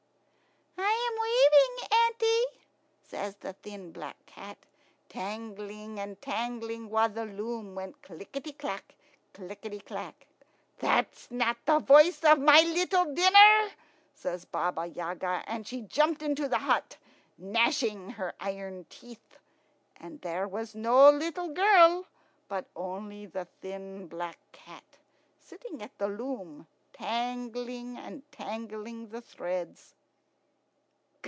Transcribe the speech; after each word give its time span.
"I 0.83 1.79
am 1.83 2.17
weaving, 2.17 2.25
auntie," 2.25 2.65
says 3.01 3.35
the 3.35 3.53
thin 3.53 3.91
black 3.91 4.25
cat, 4.25 4.57
tangling 5.09 5.99
and 5.99 6.19
tangling, 6.21 6.89
while 6.89 7.09
the 7.09 7.25
loom 7.25 7.75
went 7.75 8.01
clickety 8.01 8.53
clack, 8.53 8.95
clickety 9.33 9.79
clack. 9.79 10.25
"That's 10.79 11.29
not 11.29 11.57
the 11.65 11.79
voice 11.79 12.23
of 12.23 12.39
my 12.39 12.61
little 12.61 13.13
dinner," 13.13 13.69
says 14.13 14.45
Baba 14.45 14.87
Yaga, 14.87 15.43
and 15.47 15.67
she 15.67 15.81
jumped 15.81 16.21
into 16.23 16.47
the 16.47 16.59
hut, 16.59 16.97
gnashing 17.37 18.11
her 18.11 18.33
iron 18.39 18.85
teeth; 18.89 19.37
and 19.97 20.21
there 20.21 20.47
was 20.47 20.73
no 20.73 21.09
little 21.11 21.49
girl, 21.49 22.05
but 22.47 22.65
only 22.75 23.25
the 23.25 23.45
thin 23.61 24.07
black 24.07 24.39
cat, 24.51 24.97
sitting 25.39 25.81
at 25.83 25.97
the 25.97 26.07
loom, 26.07 26.67
tangling 26.93 27.97
and 27.97 28.29
tangling 28.31 29.09
the 29.09 29.21
threads. 29.21 29.93